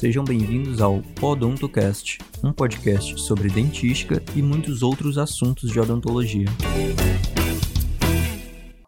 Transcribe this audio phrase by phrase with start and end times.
[0.00, 6.46] Sejam bem-vindos ao Odontocast, um podcast sobre dentística e muitos outros assuntos de odontologia.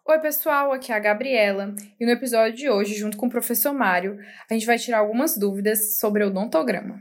[0.09, 3.75] Oi, pessoal, aqui é a Gabriela e no episódio de hoje, junto com o professor
[3.75, 4.18] Mário,
[4.50, 6.98] a gente vai tirar algumas dúvidas sobre odontograma.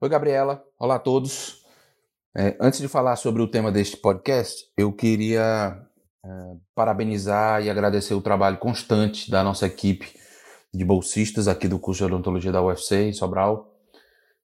[0.00, 0.64] Oi, Gabriela.
[0.78, 1.62] Olá a todos.
[2.34, 5.78] É, antes de falar sobre o tema deste podcast, eu queria
[6.24, 6.28] é,
[6.74, 10.18] parabenizar e agradecer o trabalho constante da nossa equipe
[10.72, 13.74] de bolsistas aqui do curso de odontologia da UFC em Sobral,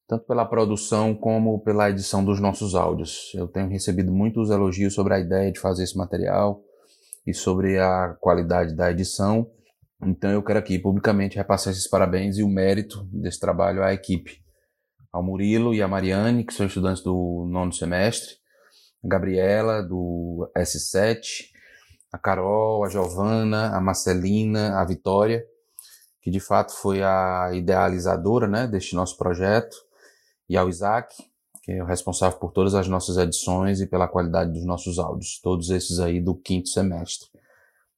[0.08, 3.32] tanto pela produção como pela edição dos nossos áudios.
[3.34, 6.62] Eu tenho recebido muitos elogios sobre a ideia de fazer esse material
[7.26, 9.50] e sobre a qualidade da edição.
[10.02, 14.40] Então eu quero aqui publicamente repassar esses parabéns e o mérito desse trabalho à equipe,
[15.12, 18.34] ao Murilo e à Mariane, que são estudantes do nono semestre,
[19.02, 21.46] a Gabriela do S7,
[22.12, 25.44] a Carol, a Giovana, a Marcelina, a Vitória
[26.26, 29.76] que de fato foi a idealizadora né, deste nosso projeto,
[30.48, 31.14] e ao Isaac,
[31.62, 35.38] que é o responsável por todas as nossas edições e pela qualidade dos nossos áudios,
[35.40, 37.28] todos esses aí do quinto semestre.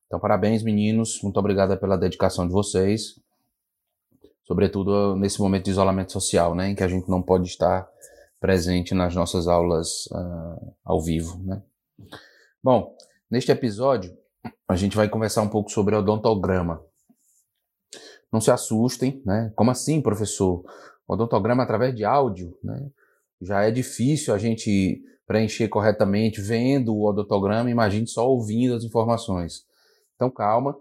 [0.06, 3.18] Então, parabéns, meninos, muito obrigada pela dedicação de vocês,
[4.46, 7.88] sobretudo nesse momento de isolamento social, né, em que a gente não pode estar
[8.38, 11.42] presente nas nossas aulas uh, ao vivo.
[11.42, 11.62] Né.
[12.62, 12.94] Bom,
[13.30, 14.14] neste episódio,
[14.68, 16.86] a gente vai conversar um pouco sobre odontograma.
[18.32, 19.52] Não se assustem, né?
[19.56, 20.64] Como assim, professor?
[21.06, 22.90] Odontograma através de áudio, né?
[23.40, 29.64] Já é difícil a gente preencher corretamente vendo o odontograma, imagine só ouvindo as informações.
[30.16, 30.76] Então, calma.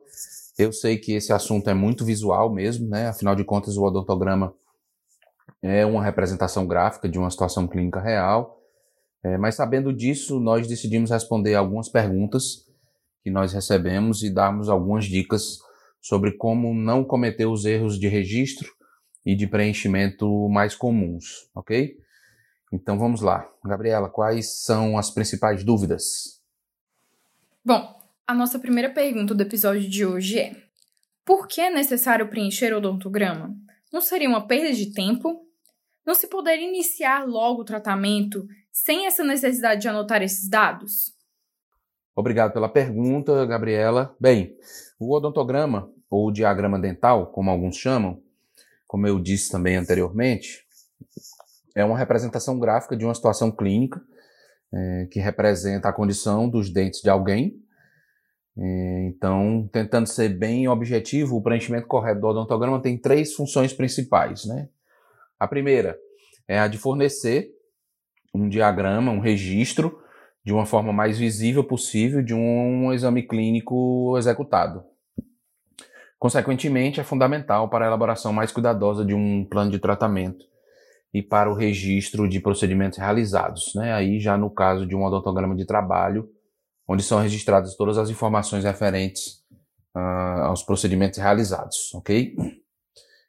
[0.58, 3.08] Eu sei que esse assunto é muito visual mesmo, né?
[3.08, 4.53] Afinal de contas, o odontograma
[5.62, 8.59] é uma representação gráfica de uma situação clínica real.
[9.23, 12.66] É, mas sabendo disso, nós decidimos responder algumas perguntas
[13.23, 15.59] que nós recebemos e darmos algumas dicas
[16.02, 18.72] sobre como não cometer os erros de registro
[19.25, 21.97] e de preenchimento mais comuns, ok?
[22.72, 23.50] Então vamos lá.
[23.66, 26.41] Gabriela, quais são as principais dúvidas?
[27.63, 30.56] Bom, a nossa primeira pergunta do episódio de hoje é:
[31.25, 33.56] Por que é necessário preencher o odontograma?
[33.91, 35.46] Não seria uma perda de tempo?
[36.06, 41.16] Não se poderia iniciar logo o tratamento sem essa necessidade de anotar esses dados?
[42.17, 44.16] Obrigado pela pergunta, Gabriela.
[44.19, 44.57] Bem,
[45.00, 48.19] o odontograma, ou diagrama dental, como alguns chamam,
[48.88, 50.66] como eu disse também anteriormente,
[51.75, 54.01] é uma representação gráfica de uma situação clínica
[54.73, 57.61] é, que representa a condição dos dentes de alguém.
[58.57, 64.44] É, então, tentando ser bem objetivo, o preenchimento correto do odontograma tem três funções principais.
[64.44, 64.67] Né?
[65.39, 65.95] A primeira
[66.47, 67.51] é a de fornecer
[68.33, 70.01] um diagrama, um registro
[70.47, 74.81] de uma forma mais visível possível de um exame clínico executado.
[76.18, 80.46] Consequentemente, é fundamental para a elaboração mais cuidadosa de um plano de tratamento
[81.13, 83.91] e para o registro de procedimentos realizados, né?
[83.91, 86.30] Aí já no caso de um odontograma de trabalho,
[86.88, 89.44] onde são registradas todas as informações referentes
[89.94, 92.38] uh, aos procedimentos realizados, ok?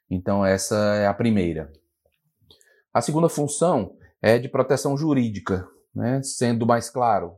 [0.09, 1.69] Então essa é a primeira.
[2.93, 7.33] A segunda função é de proteção jurídica, né, sendo mais claro.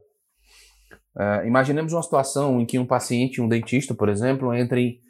[1.16, 5.01] Uh, imaginemos uma situação em que um paciente e um dentista, por exemplo, entrem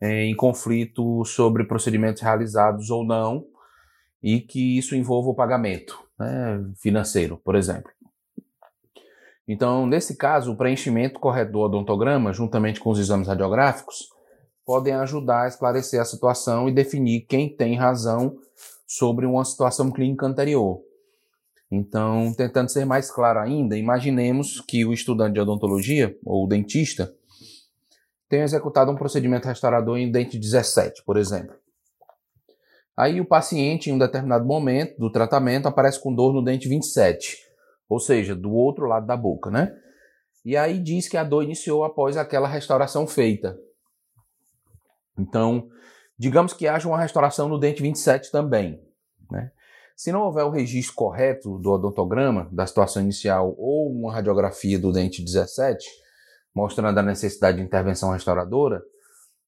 [0.00, 3.44] é, em conflito sobre procedimentos realizados ou não
[4.22, 7.90] e que isso envolva o pagamento né, financeiro, por exemplo.
[9.46, 14.08] Então, nesse caso, o preenchimento correto do odontograma, juntamente com os exames radiográficos,
[14.64, 18.38] podem ajudar a esclarecer a situação e definir quem tem razão
[18.86, 20.80] sobre uma situação clínica anterior.
[21.70, 27.14] Então, tentando ser mais claro ainda, imaginemos que o estudante de odontologia, ou dentista,
[28.28, 31.54] tenha executado um procedimento restaurador em dente 17, por exemplo.
[32.96, 37.38] Aí o paciente, em um determinado momento do tratamento, aparece com dor no dente 27,
[37.88, 39.74] ou seja, do outro lado da boca, né?
[40.44, 43.58] E aí diz que a dor iniciou após aquela restauração feita.
[45.18, 45.68] Então,
[46.18, 48.82] digamos que haja uma restauração no dente 27 também,
[49.30, 49.52] né?
[50.00, 54.90] Se não houver o registro correto do odontograma da situação inicial ou uma radiografia do
[54.90, 55.86] dente 17,
[56.54, 58.82] mostrando a necessidade de intervenção restauradora,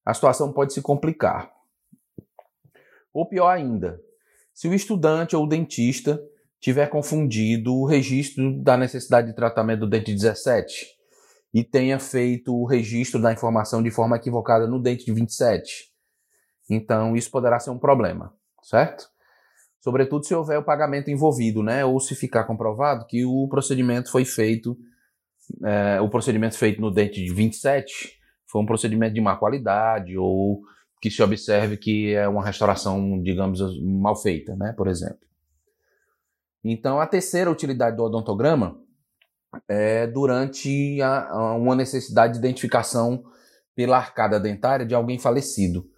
[0.04, 1.50] a situação pode se complicar.
[3.14, 3.98] Ou pior ainda,
[4.52, 6.22] se o estudante ou o dentista
[6.60, 10.86] tiver confundido o registro da necessidade de tratamento do dente 17
[11.54, 15.90] e tenha feito o registro da informação de forma equivocada no dente de 27.
[16.68, 19.11] Então, isso poderá ser um problema, certo?
[19.82, 21.84] Sobretudo se houver o pagamento envolvido, né?
[21.84, 24.78] Ou se ficar comprovado que o procedimento foi feito,
[25.64, 30.62] é, o procedimento feito no dente de 27 foi um procedimento de má qualidade ou
[31.00, 35.26] que se observe que é uma restauração, digamos, mal feita, né, por exemplo.
[36.64, 38.80] Então, a terceira utilidade do odontograma
[39.66, 43.24] é durante a, a uma necessidade de identificação
[43.74, 45.90] pela arcada dentária de alguém falecido.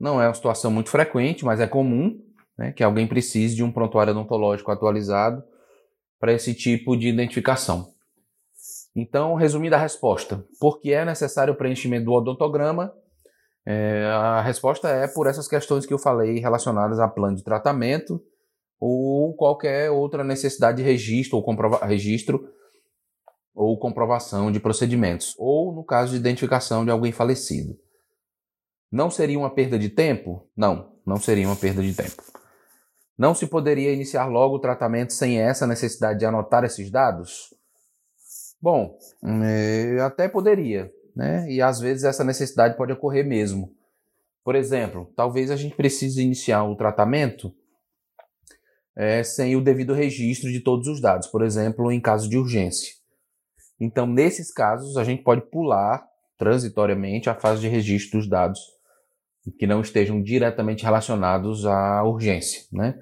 [0.00, 2.18] Não é uma situação muito frequente, mas é comum
[2.60, 5.42] né, que alguém precise de um prontuário odontológico atualizado
[6.20, 7.94] para esse tipo de identificação.
[8.94, 12.92] Então, resumindo a resposta, por que é necessário o preenchimento do odontograma?
[13.64, 18.22] É, a resposta é por essas questões que eu falei relacionadas a plano de tratamento
[18.78, 22.46] ou qualquer outra necessidade de registro ou, comprova registro
[23.54, 27.78] ou comprovação de procedimentos, ou no caso de identificação de alguém falecido.
[28.92, 30.46] Não seria uma perda de tempo?
[30.54, 32.22] Não, não seria uma perda de tempo.
[33.20, 37.52] Não se poderia iniciar logo o tratamento sem essa necessidade de anotar esses dados?
[38.58, 38.96] Bom,
[39.44, 41.46] é, até poderia, né?
[41.52, 43.76] E às vezes essa necessidade pode ocorrer mesmo.
[44.42, 47.54] Por exemplo, talvez a gente precise iniciar o tratamento
[48.96, 52.94] é, sem o devido registro de todos os dados, por exemplo, em caso de urgência.
[53.78, 56.08] Então, nesses casos, a gente pode pular
[56.38, 58.58] transitoriamente a fase de registro dos dados
[59.58, 62.98] que não estejam diretamente relacionados à urgência, né?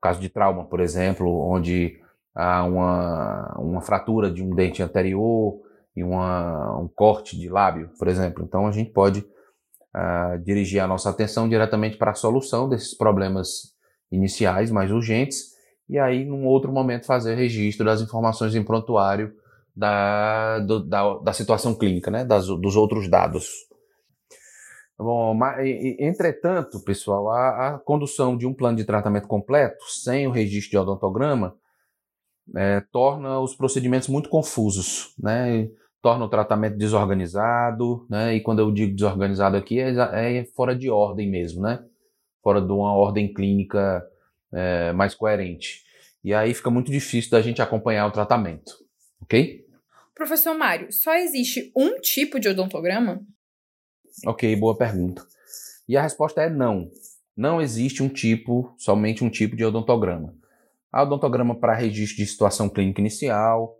[0.00, 2.00] Caso de trauma, por exemplo, onde
[2.34, 5.60] há uma, uma fratura de um dente anterior
[5.94, 8.44] e uma, um corte de lábio, por exemplo.
[8.44, 13.74] Então, a gente pode uh, dirigir a nossa atenção diretamente para a solução desses problemas
[14.10, 15.50] iniciais mais urgentes
[15.90, 19.32] e aí, num outro momento, fazer registro das informações em prontuário
[19.74, 23.48] da, do, da, da, situação clínica, né, das, dos outros dados.
[25.02, 25.66] Bom, mas,
[25.98, 30.76] entretanto, pessoal, a, a, condução de um plano de tratamento completo, sem o registro de
[30.76, 31.56] odontograma,
[32.54, 35.70] é, torna os procedimentos muito confusos, né,
[36.02, 39.94] torna o tratamento desorganizado, né, e quando eu digo desorganizado aqui, é,
[40.40, 41.82] é fora de ordem mesmo, né,
[42.42, 44.06] fora de uma ordem clínica
[44.52, 45.82] é, mais coerente.
[46.22, 48.72] E aí fica muito difícil da gente acompanhar o tratamento,
[49.22, 49.64] ok?
[50.14, 53.24] Professor Mário, só existe um tipo de odontograma?
[54.26, 55.22] Ok, boa pergunta.
[55.88, 56.88] E a resposta é não.
[57.36, 60.34] Não existe um tipo, somente um tipo de odontograma.
[60.92, 63.76] Há odontograma para registro de situação clínica inicial,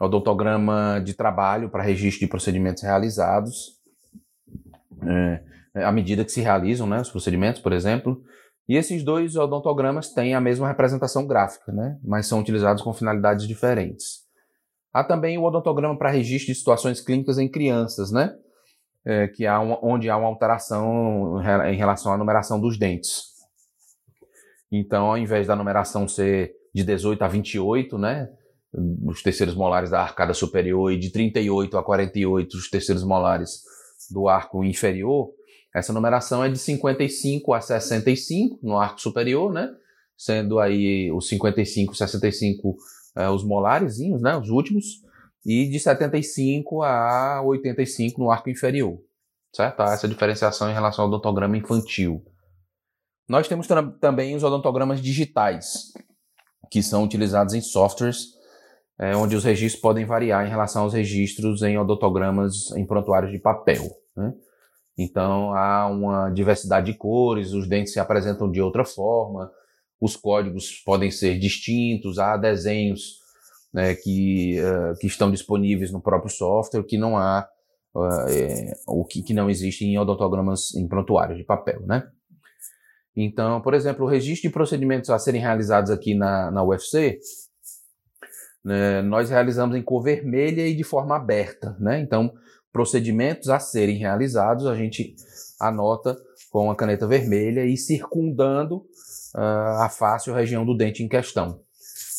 [0.00, 3.76] odontograma de trabalho para registro de procedimentos realizados,
[5.02, 5.42] é,
[5.84, 8.22] à medida que se realizam né, os procedimentos, por exemplo.
[8.68, 13.46] E esses dois odontogramas têm a mesma representação gráfica, né, mas são utilizados com finalidades
[13.46, 14.26] diferentes.
[14.92, 18.34] Há também o odontograma para registro de situações clínicas em crianças, né?
[19.08, 23.36] É, que há um, onde há uma alteração em relação à numeração dos dentes.
[24.70, 28.28] Então, ao invés da numeração ser de 18 a 28, né?
[29.06, 33.62] Os terceiros molares da arcada superior e de 38 a 48 os terceiros molares
[34.10, 35.30] do arco inferior,
[35.72, 39.72] essa numeração é de 55 a 65 no arco superior, né?
[40.16, 42.76] Sendo aí os 55, 65
[43.16, 45.02] é, os molarezinhos, né, os últimos,
[45.46, 48.98] e de 75 a 85 no arco inferior.
[49.54, 49.80] Certo?
[49.80, 52.22] Há essa diferenciação em relação ao odontograma infantil.
[53.28, 53.68] Nós temos
[54.00, 55.92] também os odontogramas digitais,
[56.68, 58.34] que são utilizados em softwares,
[58.98, 63.38] é, onde os registros podem variar em relação aos registros em odontogramas em prontuários de
[63.38, 63.84] papel.
[64.16, 64.34] Né?
[64.98, 69.50] Então há uma diversidade de cores, os dentes se apresentam de outra forma,
[70.00, 73.25] os códigos podem ser distintos, há desenhos
[73.76, 77.46] né, que, uh, que estão disponíveis no próprio software que não há,
[77.94, 82.08] uh, é, o que, que não existe em odontogramas em prontuários de papel, né?
[83.14, 87.18] Então, por exemplo, o registro de procedimentos a serem realizados aqui na, na UFC,
[88.64, 92.00] né, nós realizamos em cor vermelha e de forma aberta, né?
[92.00, 92.32] Então,
[92.72, 95.14] procedimentos a serem realizados, a gente
[95.60, 96.16] anota
[96.50, 98.76] com a caneta vermelha e circundando
[99.34, 101.65] uh, a face ou região do dente em questão.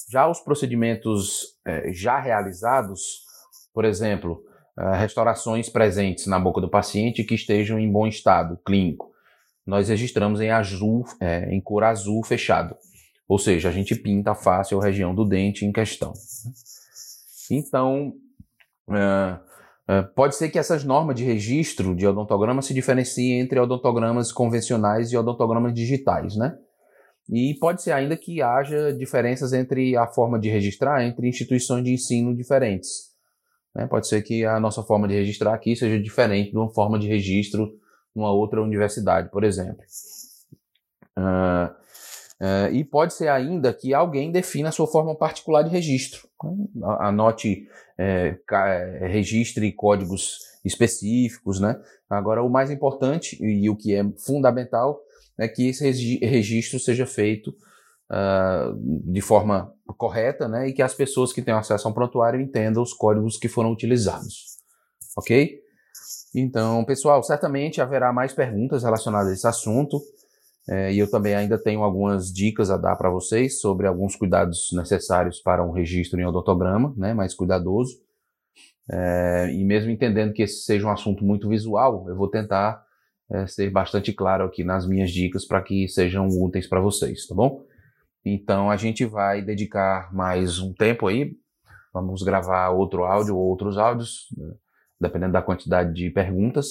[0.09, 3.25] Já os procedimentos eh, já realizados,
[3.73, 4.41] por exemplo,
[4.77, 9.11] uh, restaurações presentes na boca do paciente que estejam em bom estado clínico,
[9.65, 12.77] nós registramos em azul, eh, em cor azul fechado.
[13.27, 16.13] Ou seja, a gente pinta a face ou região do dente em questão.
[17.51, 18.13] Então,
[20.15, 25.17] pode ser que essas normas de registro de odontograma se diferenciem entre odontogramas convencionais e
[25.17, 26.57] odontogramas digitais, né?
[27.29, 31.91] E pode ser ainda que haja diferenças entre a forma de registrar entre instituições de
[31.91, 33.11] ensino diferentes.
[33.75, 33.85] Né?
[33.85, 37.07] Pode ser que a nossa forma de registrar aqui seja diferente de uma forma de
[37.07, 37.77] registro
[38.15, 39.83] numa outra universidade, por exemplo.
[41.17, 41.69] Uh,
[42.41, 46.27] uh, e pode ser ainda que alguém defina a sua forma particular de registro.
[46.43, 46.67] Né?
[46.99, 47.67] Anote
[47.97, 51.79] é, é, registre códigos específicos, né?
[52.09, 54.99] Agora, o mais importante e o que é fundamental
[55.39, 57.49] é que esse registro seja feito
[58.11, 60.69] uh, de forma correta, né?
[60.69, 64.57] E que as pessoas que têm acesso ao prontuário entendam os códigos que foram utilizados,
[65.17, 65.59] ok?
[66.35, 69.99] Então, pessoal, certamente haverá mais perguntas relacionadas a esse assunto.
[70.69, 74.67] É, e eu também ainda tenho algumas dicas a dar para vocês sobre alguns cuidados
[74.73, 77.97] necessários para um registro em odontograma, né, mais cuidadoso.
[78.89, 82.85] É, e mesmo entendendo que esse seja um assunto muito visual, eu vou tentar
[83.29, 87.35] é, ser bastante claro aqui nas minhas dicas para que sejam úteis para vocês, tá
[87.35, 87.65] bom?
[88.23, 91.35] Então a gente vai dedicar mais um tempo aí,
[91.93, 94.53] vamos gravar outro áudio ou outros áudios, né,
[94.99, 96.67] dependendo da quantidade de perguntas.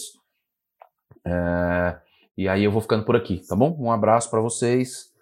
[1.24, 1.98] É,
[2.36, 3.76] e aí eu vou ficando por aqui, tá bom?
[3.78, 5.12] Um abraço para vocês,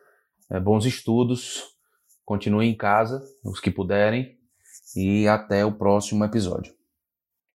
[0.50, 1.75] é, bons estudos,
[2.25, 4.37] continuem em casa, os que puderem,
[4.97, 6.75] e até o próximo episódio.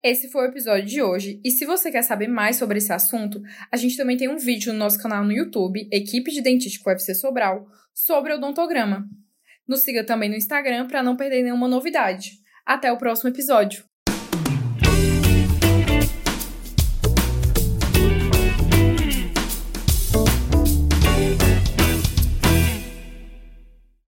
[0.05, 3.41] Esse foi o episódio de hoje, e se você quer saber mais sobre esse assunto,
[3.73, 7.15] a gente também tem um vídeo no nosso canal no YouTube, Equipe de Dentística UFC
[7.15, 9.09] Sobral, sobre odontograma.
[9.67, 12.33] Nos siga também no Instagram para não perder nenhuma novidade.
[12.67, 13.83] Até o próximo episódio!